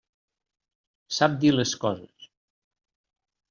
[1.19, 2.29] Sap dir les coses.